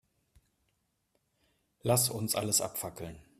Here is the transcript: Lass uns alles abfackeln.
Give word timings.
Lass 1.83 2.09
uns 2.09 2.33
alles 2.33 2.59
abfackeln. 2.59 3.21